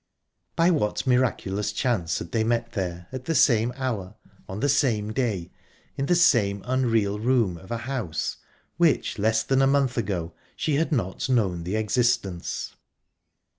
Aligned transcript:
By 0.55 0.71
what 0.71 1.05
miraculous 1.05 1.71
chance 1.71 2.17
had 2.17 2.31
they 2.31 2.43
met 2.43 2.71
there, 2.71 3.07
at 3.11 3.25
the 3.25 3.35
same 3.35 3.71
hour, 3.75 4.15
on 4.49 4.59
the 4.59 4.67
same 4.67 5.13
day, 5.13 5.51
in 5.95 6.07
the 6.07 6.15
same 6.15 6.63
unreal 6.65 7.19
room 7.19 7.55
of 7.55 7.69
a 7.69 7.77
house 7.77 8.37
which, 8.77 9.19
less 9.19 9.43
than 9.43 9.61
a 9.61 9.67
month 9.67 9.99
ago, 9.99 10.33
she 10.55 10.73
had 10.77 10.91
not 10.91 11.29
known 11.29 11.65
the 11.65 11.75
existence? 11.75 12.73